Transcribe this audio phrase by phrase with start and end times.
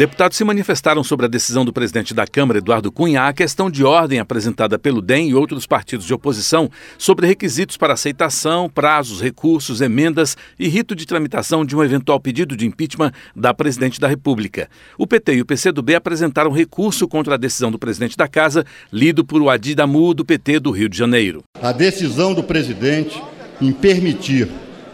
[0.00, 3.84] Deputados se manifestaram sobre a decisão do presidente da Câmara, Eduardo Cunha, a questão de
[3.84, 9.82] ordem apresentada pelo DEM e outros partidos de oposição sobre requisitos para aceitação, prazos, recursos,
[9.82, 14.70] emendas e rito de tramitação de um eventual pedido de impeachment da presidente da República.
[14.96, 19.22] O PT e o PCdoB apresentaram recurso contra a decisão do presidente da Casa, lido
[19.22, 21.44] por o Adi Damu, do PT do Rio de Janeiro.
[21.60, 23.22] A decisão do presidente
[23.60, 24.48] em permitir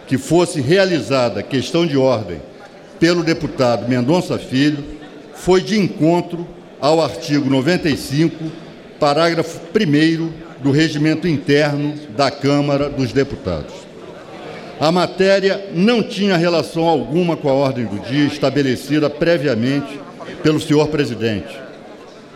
[0.08, 2.40] que fosse realizada questão de ordem
[2.98, 4.82] pelo deputado Mendonça Filho
[5.34, 6.46] foi de encontro
[6.80, 8.50] ao artigo 95,
[8.98, 13.74] parágrafo 1 do Regimento Interno da Câmara dos Deputados.
[14.78, 19.98] A matéria não tinha relação alguma com a ordem do dia estabelecida previamente
[20.42, 21.58] pelo senhor presidente.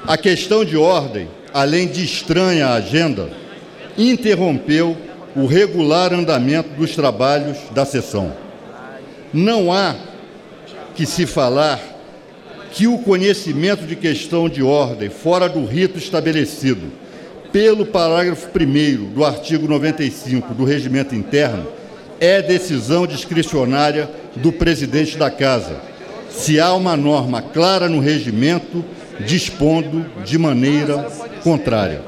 [0.07, 3.29] A questão de ordem, além de estranha à agenda,
[3.99, 4.97] interrompeu
[5.37, 8.33] o regular andamento dos trabalhos da sessão.
[9.33, 9.95] Não há
[11.01, 11.81] que se falar
[12.73, 16.93] que o conhecimento de questão de ordem fora do rito estabelecido
[17.51, 21.67] pelo parágrafo 1 do artigo 95 do Regimento Interno
[22.21, 25.81] é decisão discricionária do presidente da Casa,
[26.29, 28.85] se há uma norma clara no regimento
[29.21, 31.11] dispondo de maneira
[31.43, 32.03] contrária.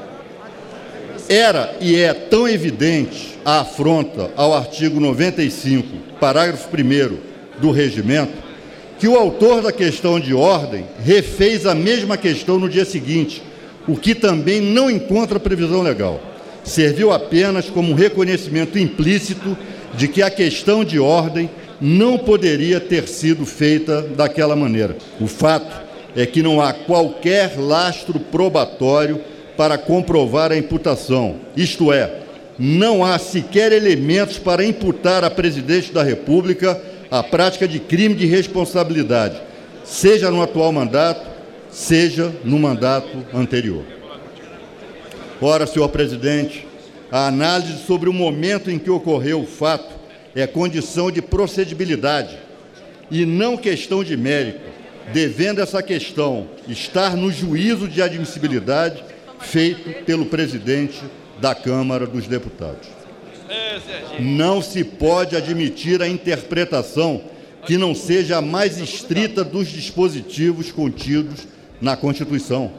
[1.27, 5.87] Era e é tão evidente a afronta ao artigo 95,
[6.19, 8.52] parágrafo 1 do regimento,
[8.99, 13.41] que o autor da questão de ordem refez a mesma questão no dia seguinte,
[13.87, 16.21] o que também não encontra previsão legal.
[16.63, 19.57] Serviu apenas como um reconhecimento implícito
[19.95, 21.49] de que a questão de ordem
[21.81, 24.95] não poderia ter sido feita daquela maneira.
[25.19, 25.81] O fato
[26.15, 29.19] é que não há qualquer lastro probatório
[29.57, 32.21] para comprovar a imputação, isto é,
[32.57, 36.79] não há sequer elementos para imputar a presidente da República
[37.13, 39.39] a prática de crime de responsabilidade,
[39.85, 41.23] seja no atual mandato,
[41.69, 43.83] seja no mandato anterior.
[45.39, 46.65] Ora, senhor presidente,
[47.11, 49.93] a análise sobre o momento em que ocorreu o fato
[50.33, 52.35] é condição de procedibilidade
[53.11, 54.61] e não questão de mérito,
[55.13, 59.03] devendo essa questão estar no juízo de admissibilidade
[59.39, 60.99] feito pelo presidente
[61.39, 63.02] da Câmara dos Deputados.
[64.19, 67.21] Não se pode admitir a interpretação
[67.65, 71.47] que não seja a mais estrita dos dispositivos contidos
[71.81, 72.71] na Constituição,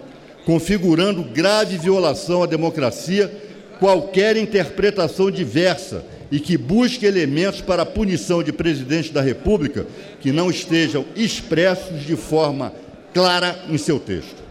[0.45, 3.33] configurando grave violação à democracia
[3.79, 9.87] qualquer interpretação diversa e que busque elementos para a punição de presidente da República
[10.21, 12.73] que não estejam expressos de forma
[13.13, 14.43] clara em seu texto.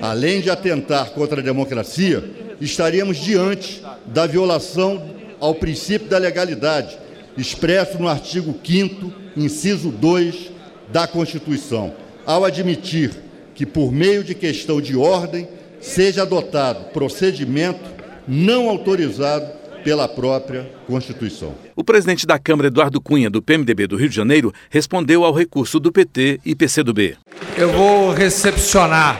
[0.00, 2.24] Além de atentar contra a democracia,
[2.60, 5.02] estaríamos diante da violação
[5.46, 6.98] ao princípio da legalidade,
[7.38, 10.50] expresso no artigo 5, inciso 2
[10.88, 11.94] da Constituição,
[12.26, 13.12] ao admitir
[13.54, 15.48] que, por meio de questão de ordem,
[15.80, 17.94] seja adotado procedimento
[18.26, 19.46] não autorizado
[19.84, 21.54] pela própria Constituição.
[21.76, 25.78] O presidente da Câmara, Eduardo Cunha, do PMDB do Rio de Janeiro, respondeu ao recurso
[25.78, 27.16] do PT e PCdoB.
[27.56, 29.16] Eu vou recepcionar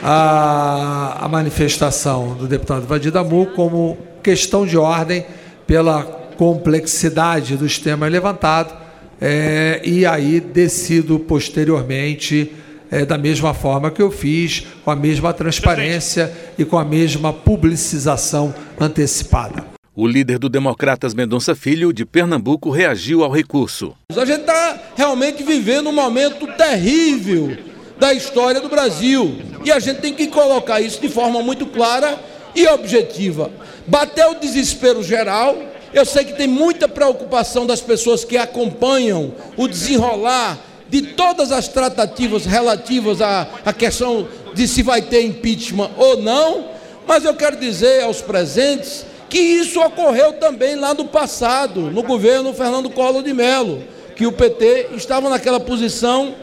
[0.00, 5.26] a, a manifestação do deputado Vadidamu como questão de ordem
[5.66, 6.02] pela
[6.36, 8.74] complexidade dos temas levantados,
[9.20, 12.52] é, e aí decido posteriormente,
[12.90, 17.32] é, da mesma forma que eu fiz, com a mesma transparência e com a mesma
[17.32, 19.64] publicização antecipada.
[19.96, 23.94] O líder do Democratas Mendonça Filho, de Pernambuco, reagiu ao recurso.
[24.10, 27.56] A gente está realmente vivendo um momento terrível
[27.98, 29.38] da história do Brasil.
[29.64, 32.18] E a gente tem que colocar isso de forma muito clara
[32.54, 33.50] e objetiva.
[33.86, 35.56] Bateu o desespero geral.
[35.92, 41.68] Eu sei que tem muita preocupação das pessoas que acompanham o desenrolar de todas as
[41.68, 46.66] tratativas relativas à, à questão de se vai ter impeachment ou não,
[47.06, 52.54] mas eu quero dizer aos presentes que isso ocorreu também lá no passado, no governo
[52.54, 53.82] Fernando Collor de Mello,
[54.14, 56.34] que o PT estava naquela posição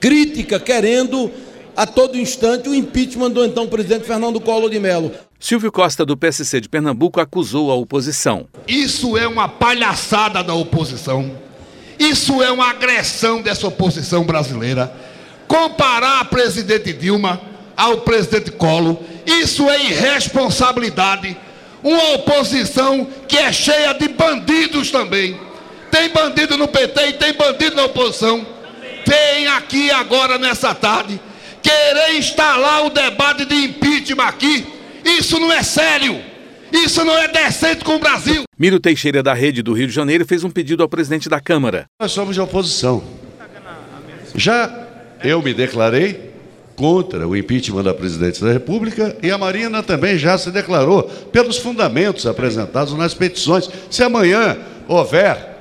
[0.00, 1.30] crítica, querendo
[1.78, 5.12] a todo instante o impeachment do então presidente Fernando Collor de Mello.
[5.38, 8.48] Silvio Costa, do PSC de Pernambuco, acusou a oposição.
[8.66, 11.38] Isso é uma palhaçada da oposição.
[11.96, 14.92] Isso é uma agressão dessa oposição brasileira.
[15.46, 17.40] Comparar a presidente Dilma
[17.76, 21.36] ao presidente Collor, isso é irresponsabilidade.
[21.80, 25.38] Uma oposição que é cheia de bandidos também.
[25.92, 28.44] Tem bandido no PT e tem bandido na oposição.
[29.06, 31.20] Vem aqui agora nessa tarde
[31.62, 34.66] querer instalar o debate de impeachment aqui,
[35.04, 36.20] isso não é sério.
[36.72, 38.42] Isso não é decente com o Brasil.
[38.58, 41.86] Miro Teixeira, da Rede do Rio de Janeiro, fez um pedido ao presidente da Câmara.
[41.98, 43.02] Nós somos de oposição.
[44.34, 44.86] Já
[45.24, 46.28] eu me declarei
[46.76, 51.02] contra o impeachment da presidente da República e a Marina também já se declarou
[51.32, 53.68] pelos fundamentos apresentados nas petições.
[53.90, 54.56] Se amanhã
[54.86, 55.57] houver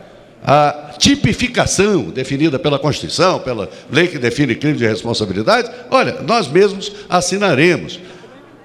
[0.50, 6.90] a tipificação definida pela Constituição, pela lei que define crime de responsabilidade, olha, nós mesmos
[7.10, 8.00] assinaremos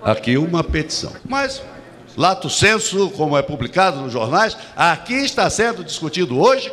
[0.01, 1.13] aqui uma petição.
[1.29, 1.61] Mas
[2.17, 6.73] lato senso, como é publicado nos jornais, aqui está sendo discutido hoje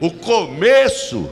[0.00, 1.28] o começo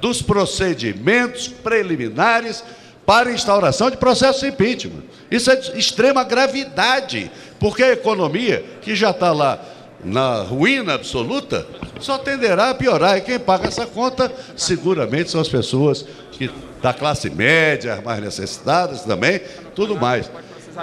[0.00, 2.62] dos procedimentos preliminares
[3.04, 5.02] para instauração de processo de impeachment.
[5.28, 9.60] Isso é de extrema gravidade, porque a economia, que já está lá
[10.04, 11.66] na ruína absoluta,
[11.98, 13.18] só tenderá a piorar.
[13.18, 16.50] E quem paga essa conta, seguramente, são as pessoas que,
[16.82, 19.40] da classe média, mais necessitadas também,
[19.74, 20.30] tudo mais.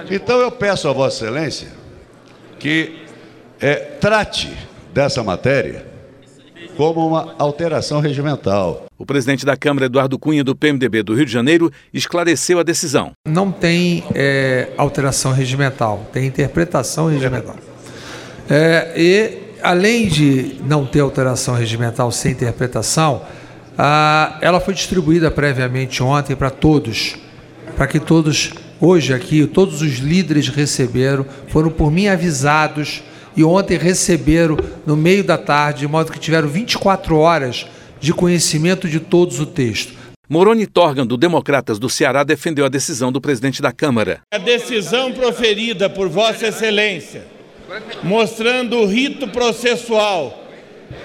[0.09, 1.69] Então eu peço a Vossa Excelência
[2.59, 3.05] que
[3.59, 4.51] é, trate
[4.93, 5.85] dessa matéria
[6.75, 8.85] como uma alteração regimental.
[8.97, 13.11] O presidente da Câmara, Eduardo Cunha, do PMDB do Rio de Janeiro, esclareceu a decisão.
[13.27, 17.55] Não tem é, alteração regimental, tem interpretação regimental.
[18.49, 23.21] É, e, além de não ter alteração regimental sem interpretação,
[23.77, 27.15] a, ela foi distribuída previamente ontem para todos,
[27.75, 33.01] para que todos Hoje aqui, todos os líderes receberam, foram por mim avisados
[33.35, 34.55] e ontem receberam
[34.85, 37.65] no meio da tarde, de modo que tiveram 24 horas
[37.99, 39.93] de conhecimento de todos o texto.
[40.29, 44.19] Moroni Torgan, do Democratas do Ceará, defendeu a decisão do presidente da Câmara.
[44.31, 47.25] A decisão proferida por Vossa Excelência,
[48.03, 50.43] mostrando o rito processual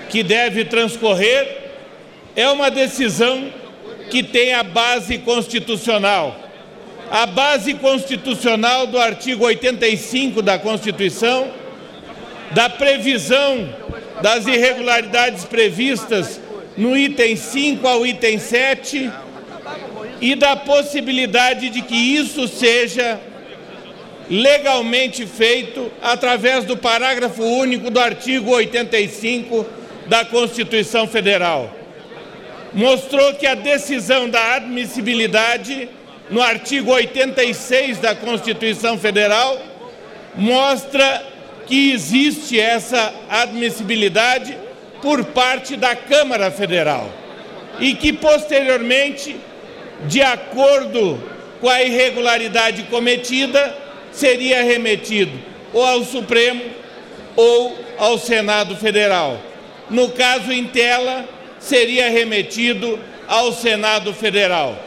[0.09, 1.63] que deve transcorrer,
[2.37, 3.53] é uma decisão
[4.11, 6.39] que tem a base constitucional.
[7.11, 11.51] A base constitucional do artigo 85 da Constituição,
[12.53, 13.69] da previsão
[14.23, 16.41] das irregularidades previstas
[16.77, 19.11] no item 5 ao item 7
[20.21, 23.21] e da possibilidade de que isso seja
[24.33, 29.67] legalmente feito através do parágrafo único do artigo 85
[30.07, 31.71] da Constituição Federal.
[32.73, 35.91] Mostrou que a decisão da admissibilidade
[36.31, 39.61] no artigo 86 da Constituição Federal,
[40.35, 41.23] mostra
[41.67, 44.57] que existe essa admissibilidade
[45.03, 47.11] por parte da Câmara Federal
[47.79, 49.37] e que, posteriormente,
[50.07, 51.23] de acordo
[51.61, 53.77] com a irregularidade cometida,
[54.13, 55.33] seria remetido
[55.73, 56.63] ou ao Supremo
[57.35, 59.41] ou ao Senado Federal.
[59.91, 61.29] No caso em tela,
[61.59, 64.79] seria remetido ao Senado Federal.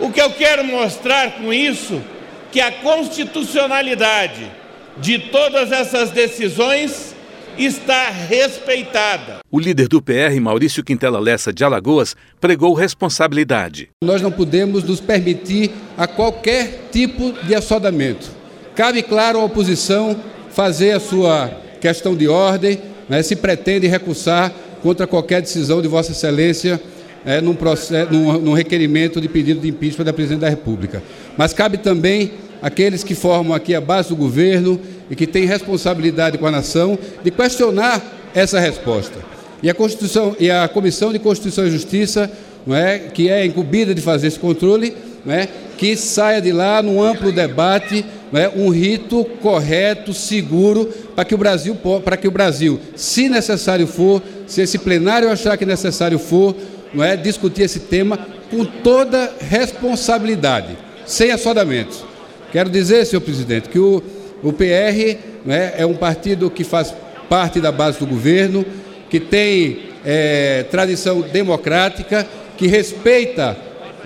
[0.00, 2.02] O que eu quero mostrar com isso
[2.50, 4.50] que a constitucionalidade
[4.98, 7.14] de todas essas decisões
[7.58, 9.40] está respeitada.
[9.50, 13.90] O líder do PR, Maurício Quintela Lessa de Alagoas, pregou responsabilidade.
[14.02, 18.41] Nós não podemos nos permitir a qualquer tipo de assodamento.
[18.74, 20.16] Cabe, claro, à oposição
[20.50, 24.52] fazer a sua questão de ordem, né, se pretende recursar
[24.82, 26.80] contra qualquer decisão de Vossa Excelência
[27.24, 31.02] é, num, processo, num, num requerimento de pedido de impeachment da Presidente da República.
[31.36, 36.38] Mas cabe também aqueles que formam aqui a base do governo e que têm responsabilidade
[36.38, 38.02] com a nação de questionar
[38.34, 39.18] essa resposta.
[39.62, 42.30] E a Constituição e a Comissão de Constituição e Justiça,
[42.66, 46.82] não é, que é incumbida de fazer esse controle, não é, que saia de lá
[46.82, 52.30] num amplo debate, é, um rito correto, seguro, para que o Brasil, para que o
[52.30, 56.54] Brasil, se necessário for, se esse plenário achar que necessário for,
[56.94, 58.18] não é, discutir esse tema
[58.50, 62.04] com toda responsabilidade, sem assodamentos.
[62.50, 64.02] Quero dizer, senhor presidente, que o,
[64.42, 65.16] o PR
[65.48, 66.94] é, é um partido que faz
[67.28, 68.64] parte da base do governo,
[69.08, 73.56] que tem é, tradição democrática, que respeita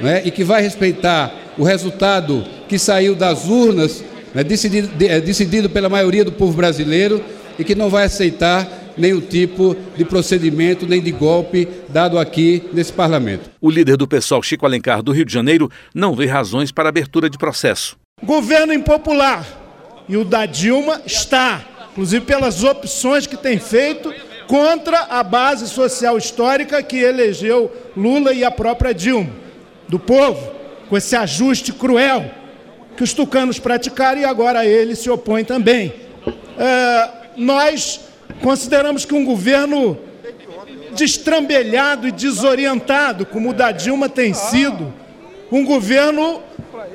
[0.03, 4.05] é, e que vai respeitar o resultado que saiu das urnas,
[4.37, 7.25] né, decidido, de, é, decidido pela maioria do povo brasileiro,
[7.59, 12.93] e que não vai aceitar nenhum tipo de procedimento, nem de golpe dado aqui nesse
[12.93, 13.51] parlamento.
[13.63, 17.31] O líder do pessoal, Chico Alencar, do Rio de Janeiro, não vê razões para abertura
[17.31, 17.97] de processo.
[18.23, 19.47] Governo impopular.
[20.07, 24.13] E o da Dilma está, inclusive pelas opções que tem feito
[24.47, 29.31] contra a base social histórica que elegeu Lula e a própria Dilma,
[29.89, 30.53] do povo,
[30.91, 32.31] com esse ajuste cruel
[32.97, 35.93] que os tucanos praticaram e agora ele se opõe também.
[36.59, 38.07] É, nós
[38.43, 39.99] Consideramos que um governo
[40.95, 44.93] destrambelhado e desorientado, como o da Dilma tem sido,
[45.51, 46.43] um governo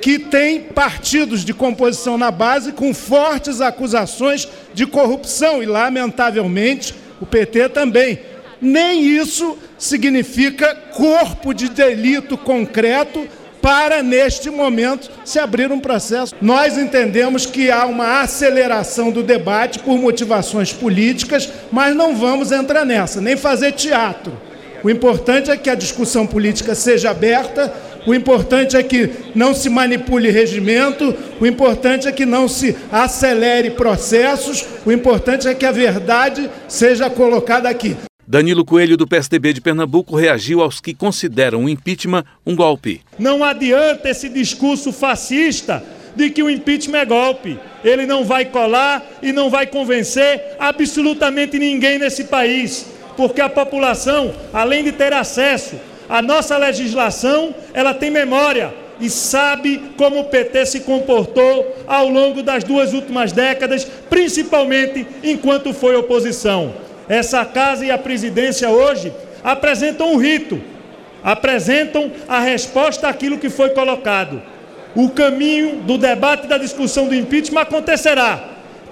[0.00, 7.26] que tem partidos de composição na base com fortes acusações de corrupção e, lamentavelmente, o
[7.26, 8.20] PT também.
[8.60, 13.26] Nem isso significa corpo de delito concreto
[13.62, 16.34] para, neste momento, se abrir um processo.
[16.42, 22.84] Nós entendemos que há uma aceleração do debate por motivações políticas, mas não vamos entrar
[22.84, 24.36] nessa, nem fazer teatro.
[24.82, 27.72] O importante é que a discussão política seja aberta,
[28.04, 33.70] o importante é que não se manipule regimento, o importante é que não se acelere
[33.70, 37.96] processos, o importante é que a verdade seja colocada aqui.
[38.26, 43.00] Danilo Coelho, do PSDB de Pernambuco, reagiu aos que consideram o impeachment um golpe.
[43.18, 45.82] Não adianta esse discurso fascista
[46.14, 47.58] de que o impeachment é golpe.
[47.84, 52.86] Ele não vai colar e não vai convencer absolutamente ninguém nesse país,
[53.16, 55.76] porque a população, além de ter acesso
[56.08, 62.40] à nossa legislação, ela tem memória e sabe como o PT se comportou ao longo
[62.40, 66.72] das duas últimas décadas, principalmente enquanto foi oposição.
[67.08, 70.60] Essa casa e a presidência hoje apresentam um rito,
[71.22, 74.42] apresentam a resposta àquilo que foi colocado.
[74.94, 78.44] O caminho do debate e da discussão do impeachment acontecerá,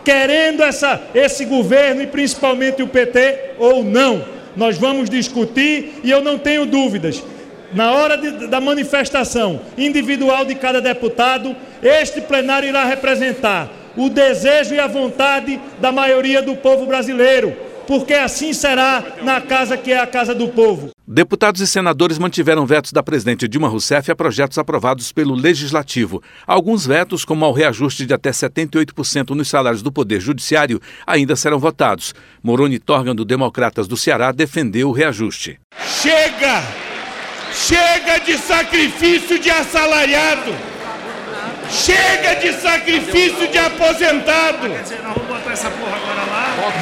[0.05, 4.25] querendo essa, esse governo e principalmente o PT ou não.
[4.57, 7.23] Nós vamos discutir e eu não tenho dúvidas.
[7.73, 14.75] Na hora de, da manifestação individual de cada deputado, este plenário irá representar o desejo
[14.75, 19.99] e a vontade da maioria do povo brasileiro porque assim será na casa que é
[19.99, 20.91] a casa do povo.
[21.05, 26.23] Deputados e senadores mantiveram vetos da presidente Dilma Rousseff a projetos aprovados pelo Legislativo.
[26.47, 31.59] Alguns vetos, como ao reajuste de até 78% nos salários do Poder Judiciário, ainda serão
[31.59, 32.15] votados.
[32.41, 35.59] Moroni Torgan, do Democratas do Ceará, defendeu o reajuste.
[36.01, 36.63] Chega!
[37.53, 40.55] Chega de sacrifício de assalariado!
[41.69, 44.69] Chega de sacrifício de aposentado!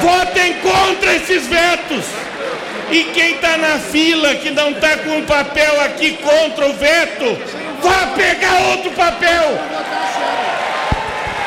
[0.01, 2.05] Votem contra esses vetos.
[2.91, 7.37] E quem está na fila, que não está com um papel aqui contra o veto,
[7.81, 9.59] vá pegar outro papel.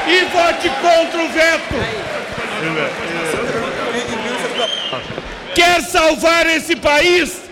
[0.07, 1.75] E vote contra o veto.
[5.55, 7.43] Quer salvar esse país?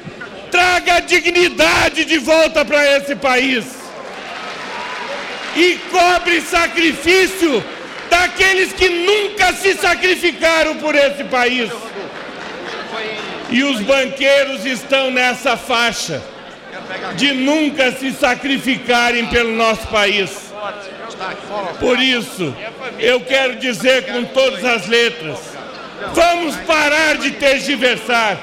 [0.51, 3.65] Traga a dignidade de volta para esse país.
[5.57, 7.63] E cobre sacrifício
[8.11, 11.71] daqueles que nunca se sacrificaram por esse país.
[13.49, 16.23] E os banqueiros estão nessa faixa
[17.17, 20.51] de nunca se sacrificarem pelo nosso país.
[21.79, 22.55] Por isso,
[22.99, 25.39] eu quero dizer com todas as letras:
[26.13, 28.39] vamos parar de tergiversar,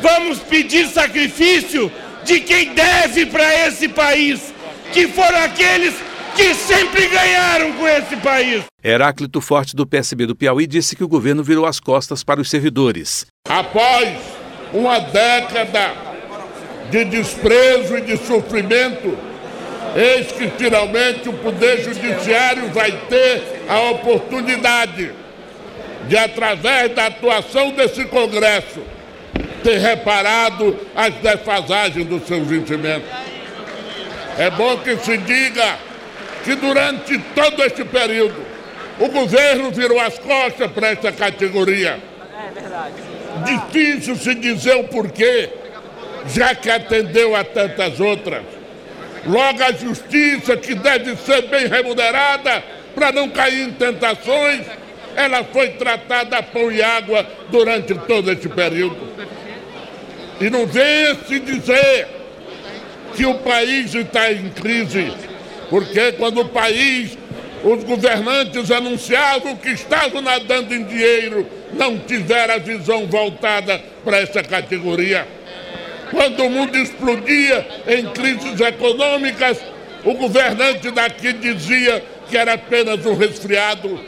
[0.00, 1.90] vamos pedir sacrifício
[2.24, 4.52] de quem deve para esse país,
[4.92, 5.94] que foram aqueles
[6.34, 8.64] que sempre ganharam com esse país.
[8.82, 12.50] Heráclito Forte, do PSB do Piauí, disse que o governo virou as costas para os
[12.50, 13.26] servidores.
[13.48, 14.16] Após
[14.72, 15.92] uma década
[16.90, 19.16] de desprezo e de sofrimento,
[19.96, 25.12] eis que finalmente o Poder Judiciário vai ter a oportunidade
[26.08, 28.82] de, através da atuação desse Congresso,
[29.62, 33.08] ter reparado as defasagens dos seus sentimentos.
[34.36, 35.78] É bom que se diga
[36.44, 38.54] que durante todo este período
[39.00, 41.98] o governo virou as costas para essa categoria.
[41.98, 42.94] É verdade.
[43.44, 45.50] Difícil se dizer o porquê,
[46.28, 48.42] já que atendeu a tantas outras.
[49.26, 52.62] Logo a justiça, que deve ser bem remunerada
[52.94, 54.66] para não cair em tentações,
[55.16, 59.14] ela foi tratada a pão e água durante todo este período.
[60.40, 62.06] E não venha se dizer
[63.16, 65.12] que o país está em crise
[65.74, 67.18] porque quando o país,
[67.64, 74.40] os governantes anunciavam que estavam nadando em dinheiro, não tiveram a visão voltada para essa
[74.40, 75.26] categoria.
[76.12, 79.58] Quando o mundo explodia em crises econômicas,
[80.04, 83.98] o governante daqui dizia que era apenas um resfriado.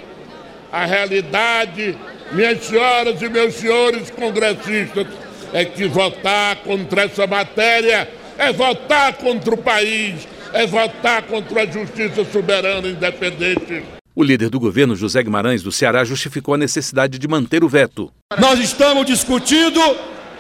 [0.71, 1.99] A realidade,
[2.31, 5.09] minhas senhoras e meus senhores congressistas,
[5.53, 8.09] é que votar contra essa matéria
[8.39, 13.83] é votar contra o país, é votar contra a justiça soberana e independente.
[14.15, 18.11] O líder do governo, José Guimarães, do Ceará, justificou a necessidade de manter o veto.
[18.39, 19.81] Nós estamos discutindo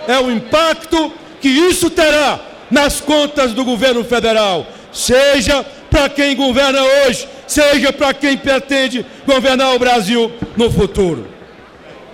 [0.08, 6.80] é o impacto que isso terá nas contas do governo federal, seja para quem governa
[6.82, 11.28] hoje, seja para quem pretende governar o Brasil no futuro.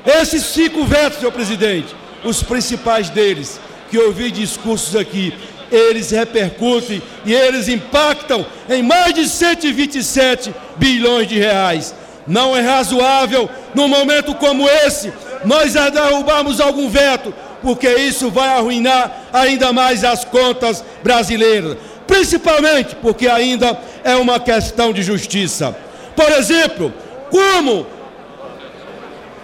[0.05, 1.95] Esses cinco vetos, senhor presidente,
[2.25, 5.33] os principais deles, que eu ouvi discursos aqui,
[5.73, 11.95] eles repercutem e eles impactam em mais de 127 bilhões de reais.
[12.27, 15.13] Não é razoável, num momento como esse,
[15.45, 21.77] nós derrubarmos algum veto, porque isso vai arruinar ainda mais as contas brasileiras,
[22.07, 25.77] principalmente porque ainda é uma questão de justiça.
[26.15, 26.93] Por exemplo,
[27.31, 27.87] como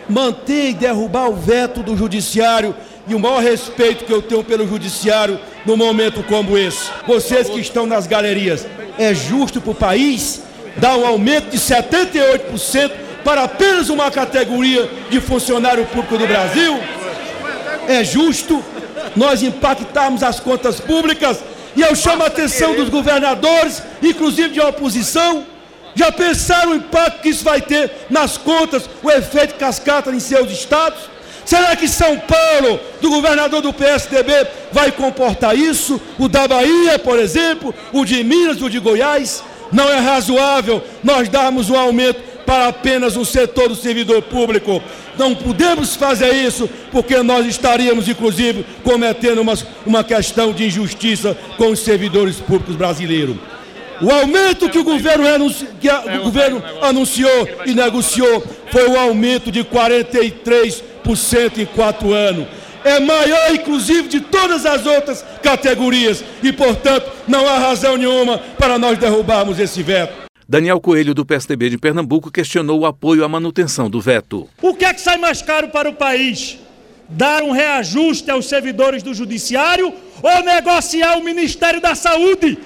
[0.09, 2.75] manter e derrubar o veto do judiciário
[3.09, 6.91] e o maior respeito que eu tenho pelo judiciário num momento como esse.
[7.07, 8.67] Vocês que estão nas galerias,
[8.99, 10.43] é justo para o país
[10.77, 12.91] dar um aumento de 78%
[13.25, 16.79] para apenas uma categoria de funcionário público do Brasil?
[17.89, 18.63] É justo
[19.17, 21.39] nós impactarmos as contas públicas
[21.75, 25.47] e eu chamo a atenção dos governadores, inclusive de oposição,
[25.95, 30.51] já pensaram o impacto que isso vai ter nas contas, o efeito cascata em seus
[30.51, 31.18] estados?
[31.49, 35.99] Será que São Paulo, do governador do PSDB, vai comportar isso?
[36.19, 39.43] O da Bahia, por exemplo, o de Minas, o de Goiás?
[39.73, 44.83] Não é razoável nós darmos um aumento para apenas um setor do servidor público.
[45.17, 49.55] Não podemos fazer isso porque nós estaríamos, inclusive, cometendo uma,
[49.87, 53.37] uma questão de injustiça com os servidores públicos brasileiros.
[54.03, 55.51] O aumento que o governo,
[55.81, 62.47] que o governo anunciou e negociou foi o aumento de 43% em quatro anos.
[62.85, 66.25] É maior, inclusive, de todas as outras categorias.
[66.43, 70.29] E, portanto, não há razão nenhuma para nós derrubarmos esse veto.
[70.49, 74.49] Daniel Coelho, do PSDB de Pernambuco, questionou o apoio à manutenção do veto.
[74.63, 76.59] O que é que sai mais caro para o país?
[77.09, 82.59] Dar um reajuste aos servidores do Judiciário ou negociar o Ministério da Saúde?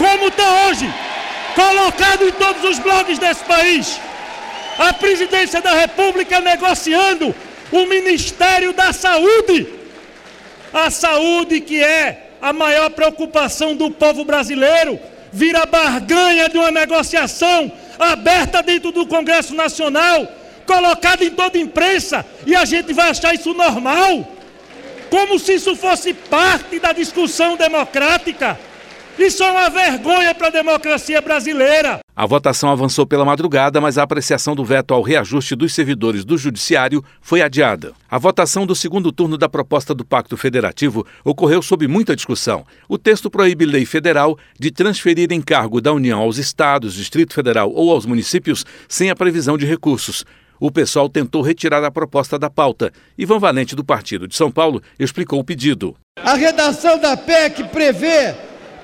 [0.00, 0.90] como está hoje,
[1.54, 4.00] colocado em todos os blogs desse país.
[4.78, 7.34] A presidência da República negociando
[7.72, 9.66] o Ministério da Saúde.
[10.72, 14.98] A saúde que é a maior preocupação do povo brasileiro,
[15.32, 20.26] vira barganha de uma negociação aberta dentro do Congresso Nacional,
[20.66, 24.36] colocada em toda a imprensa, e a gente vai achar isso normal.
[25.10, 28.58] Como se isso fosse parte da discussão democrática.
[29.18, 32.00] Isso é uma vergonha para a democracia brasileira.
[32.20, 36.36] A votação avançou pela madrugada, mas a apreciação do veto ao reajuste dos servidores do
[36.36, 37.94] Judiciário foi adiada.
[38.10, 42.66] A votação do segundo turno da proposta do Pacto Federativo ocorreu sob muita discussão.
[42.86, 47.90] O texto proíbe lei federal de transferir encargo da União aos estados, Distrito Federal ou
[47.90, 50.22] aos municípios sem a previsão de recursos.
[50.60, 52.92] O pessoal tentou retirar a proposta da pauta.
[53.16, 55.96] Ivan Valente, do Partido de São Paulo, explicou o pedido.
[56.22, 58.34] A redação da PEC prevê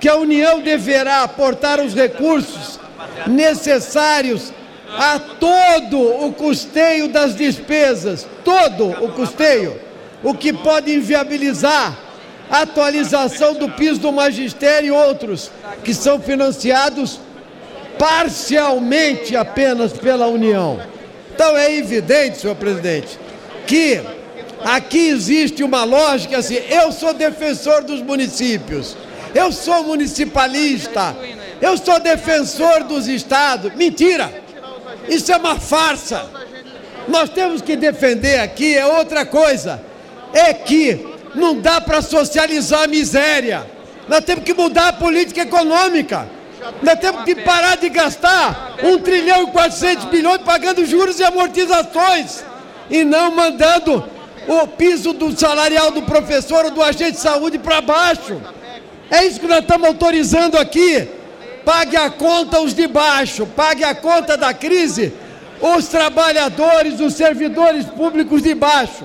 [0.01, 2.86] que a União deverá aportar os recursos
[3.27, 4.53] necessários
[4.89, 9.81] a todo o custeio das despesas, todo o custeio,
[10.23, 11.97] o que pode inviabilizar
[12.49, 15.51] a atualização do piso do magistério e outros
[15.83, 17.21] que são financiados
[17.99, 20.81] parcialmente apenas pela União.
[21.35, 23.19] Então é evidente, senhor presidente,
[23.67, 24.01] que
[24.65, 28.97] aqui existe uma lógica assim, eu sou defensor dos municípios,
[29.35, 31.17] eu sou municipalista,
[31.61, 33.75] eu sou defensor dos estados.
[33.75, 34.42] Mentira!
[35.09, 36.27] Isso é uma farsa.
[37.09, 39.81] Nós temos que defender aqui é outra coisa.
[40.33, 43.66] É que não dá para socializar a miséria.
[44.09, 46.29] Nós temos que mudar a política econômica.
[46.83, 52.45] Nós temos que parar de gastar 1 trilhão e 400 bilhões pagando juros e amortizações
[52.90, 54.05] e não mandando
[54.49, 58.40] o piso do salarial do professor ou do agente de saúde para baixo.
[59.11, 61.09] É isso que nós estamos autorizando aqui.
[61.67, 65.13] Pague a conta os de baixo, pague a conta da crise
[65.61, 69.05] os trabalhadores, os servidores públicos de baixo.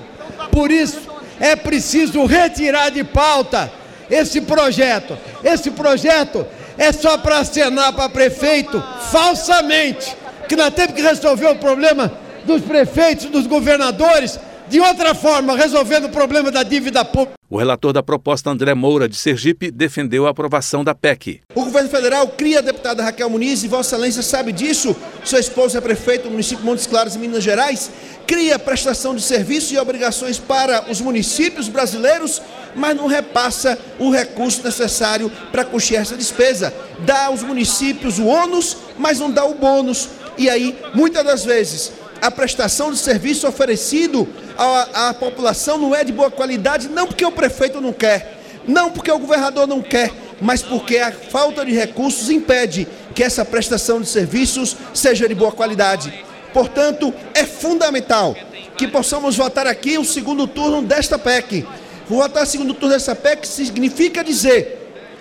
[0.52, 1.00] Por isso,
[1.40, 3.68] é preciso retirar de pauta
[4.08, 5.18] esse projeto.
[5.42, 6.46] Esse projeto
[6.78, 10.16] é só para acenar para prefeito falsamente,
[10.48, 12.12] que nós temos que resolver o problema
[12.44, 17.41] dos prefeitos, dos governadores, de outra forma, resolvendo o problema da dívida pública.
[17.52, 21.42] O relator da proposta, André Moura, de Sergipe, defendeu a aprovação da PEC.
[21.54, 24.96] O governo federal cria a deputada Raquel Muniz, e Vossa Excelência sabe disso.
[25.22, 27.90] Seu esposo é prefeito do município Montes Claros, em Minas Gerais.
[28.26, 32.40] Cria prestação de serviços e obrigações para os municípios brasileiros,
[32.74, 36.72] mas não repassa o recurso necessário para custear essa despesa.
[37.00, 40.08] Dá aos municípios o ônus, mas não dá o bônus.
[40.38, 46.04] E aí, muitas das vezes, a prestação de serviço oferecido à, à população não é
[46.04, 50.10] de boa qualidade, não porque o prefeito não quer, não porque o governador não quer,
[50.40, 55.52] mas porque a falta de recursos impede que essa prestação de serviços seja de boa
[55.52, 56.24] qualidade.
[56.52, 58.36] Portanto, é fundamental
[58.76, 61.66] que possamos votar aqui o segundo turno desta PEC.
[62.08, 64.78] Votar o segundo turno dessa PEC significa dizer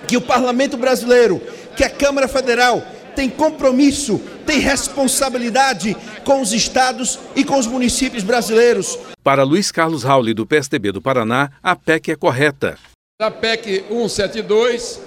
[0.07, 1.41] que o parlamento brasileiro,
[1.75, 2.83] que a Câmara Federal
[3.15, 8.97] tem compromisso, tem responsabilidade com os estados e com os municípios brasileiros.
[9.23, 12.77] Para Luiz Carlos Rauli, do PSDB do Paraná, a PEC é correta.
[13.21, 14.99] A PEC 172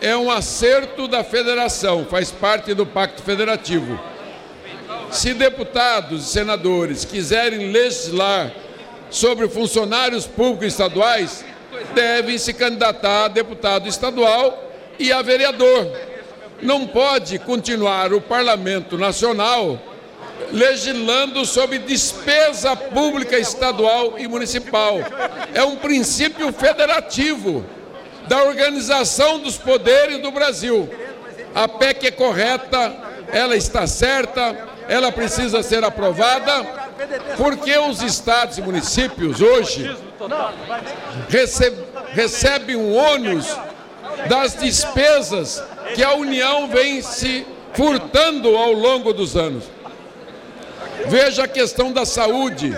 [0.00, 3.98] é um acerto da federação, faz parte do Pacto Federativo.
[5.10, 8.52] Se deputados e senadores quiserem legislar
[9.10, 11.44] sobre funcionários públicos estaduais,
[11.94, 15.90] devem se candidatar a deputado estadual e a vereador.
[16.64, 19.78] Não pode continuar o Parlamento Nacional
[20.50, 24.96] legislando sobre despesa pública estadual e municipal.
[25.52, 27.66] É um princípio federativo
[28.28, 30.88] da organização dos poderes do Brasil.
[31.54, 32.96] A PEC é correta,
[33.30, 34.56] ela está certa,
[34.88, 36.64] ela precisa ser aprovada,
[37.36, 39.94] porque os estados e municípios hoje
[42.14, 43.54] recebem, um ônus
[44.30, 45.62] das despesas
[45.94, 49.64] que a União vem se furtando ao longo dos anos.
[51.06, 52.76] Veja a questão da saúde.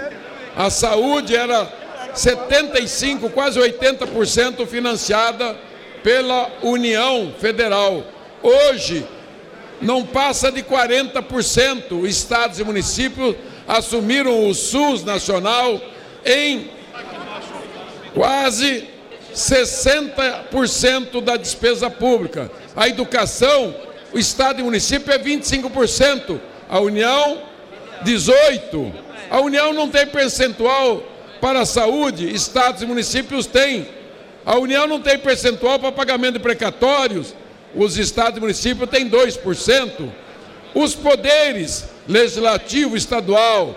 [0.57, 1.71] A saúde era
[2.14, 5.57] 75, quase 80% financiada
[6.03, 8.05] pela União Federal.
[8.42, 9.07] Hoje,
[9.81, 12.07] não passa de 40%.
[12.07, 13.37] Estados e municípios
[13.69, 15.81] assumiram o SUS nacional
[16.25, 16.71] em
[18.14, 18.88] quase
[19.37, 22.51] 60% da despesa pública.
[22.75, 23.77] A educação,
[24.12, 26.40] o Estado e o município é 25%.
[26.68, 27.42] A União,
[28.03, 28.92] 18%.
[29.31, 31.03] A União não tem percentual
[31.40, 33.87] para a saúde, estados e municípios têm.
[34.44, 37.35] A União não tem percentual para pagamento de precatórios,
[37.75, 40.09] os estados e municípios têm 2%.
[40.75, 43.77] Os poderes legislativo estadual,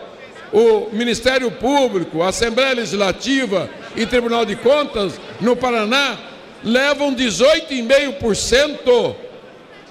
[0.53, 6.17] o Ministério Público, a Assembleia Legislativa e Tribunal de Contas no Paraná
[6.63, 9.13] levam 18,5%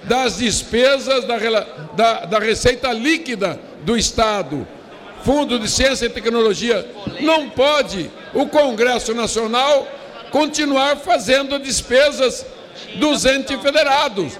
[0.04, 1.36] das despesas da,
[1.94, 4.66] da, da receita líquida do Estado.
[5.24, 6.88] Fundo de Ciência e Tecnologia.
[7.20, 9.86] Não pode o Congresso Nacional
[10.30, 12.46] continuar fazendo despesas
[12.94, 14.38] dos entes federados.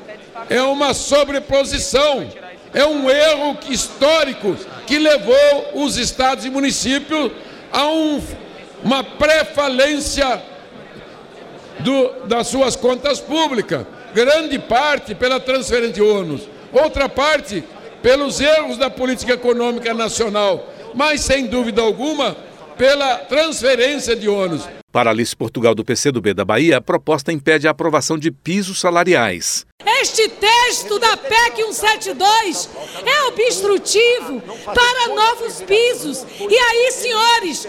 [0.48, 2.26] É uma sobreposição,
[2.72, 7.32] é um erro histórico que levou os estados e municípios
[7.72, 8.22] a um,
[8.82, 10.42] uma pré-falência
[12.26, 13.86] das suas contas públicas.
[14.14, 17.62] Grande parte pela transferência de ônus, outra parte
[18.02, 22.36] pelos erros da política econômica nacional, mas sem dúvida alguma
[22.76, 24.62] pela transferência de ônus.
[24.90, 29.66] Para Alice Portugal do PCdoB da Bahia, a proposta impede a aprovação de pisos salariais.
[30.00, 32.70] Este texto da PEC 172
[33.04, 36.24] é obstrutivo para novos pisos.
[36.40, 37.68] E aí, senhores,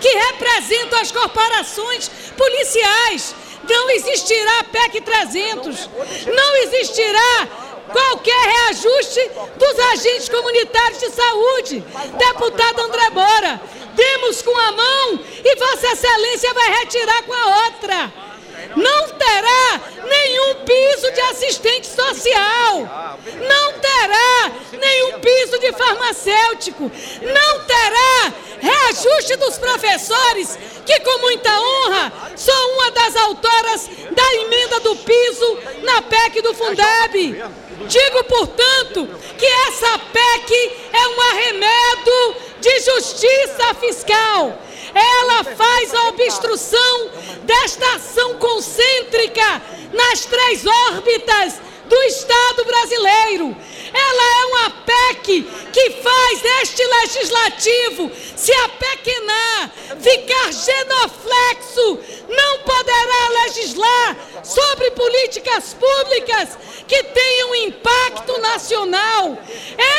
[0.00, 3.36] que representam as corporações policiais,
[3.68, 5.90] não existirá PEC 300,
[6.26, 7.48] não existirá
[7.92, 11.84] qualquer reajuste dos agentes comunitários de saúde.
[12.16, 13.60] Deputado André Bora,
[13.94, 18.28] demos com a mão e Vossa Excelência vai retirar com a outra.
[18.76, 23.16] Não terá nenhum piso de assistente social.
[23.24, 26.90] Não terá nenhum piso de farmacêutico.
[27.22, 34.80] Não terá reajuste dos professores, que com muita honra sou uma das autoras da emenda
[34.80, 37.42] do piso na PEC do Fundeb.
[37.86, 44.58] Digo, portanto, que essa PEC é um arremedo de justiça fiscal.
[44.94, 47.10] Ela faz a obstrução
[47.42, 49.62] desta ação concêntrica
[49.92, 53.56] nas três órbitas do Estado brasileiro.
[53.92, 59.70] Ela é uma PEC que faz este legislativo se apequenar,
[60.00, 61.98] ficar genoflexo,
[62.28, 69.38] não poderá legislar sobre políticas públicas que tenham impacto nacional.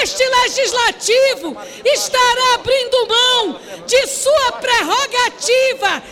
[0.02, 6.04] Este legislativo estará abrindo mão de sua prerrogativa,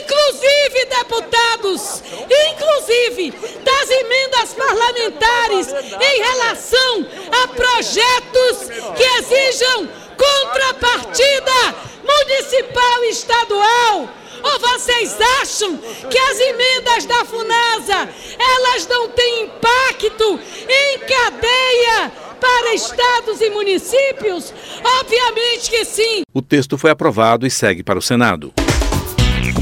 [0.00, 0.63] inclusive
[0.98, 2.02] deputados,
[2.50, 5.68] inclusive das emendas parlamentares
[6.00, 7.06] em relação
[7.42, 14.08] a projetos que exijam contrapartida municipal e estadual.
[14.42, 22.74] Ou vocês acham que as emendas da FUNASA, elas não têm impacto em cadeia para
[22.74, 24.52] estados e municípios?
[25.00, 26.22] Obviamente que sim.
[26.34, 28.52] O texto foi aprovado e segue para o Senado.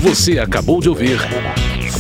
[0.03, 1.17] Você acabou de ouvir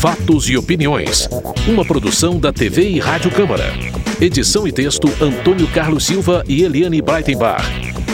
[0.01, 1.29] Fatos e Opiniões,
[1.69, 3.73] uma produção da TV e Rádio Câmara.
[4.21, 7.63] Edição e texto Antônio Carlos Silva e Eliane Breitenbach.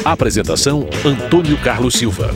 [0.04, 2.34] Apresentação Antônio Carlos Silva.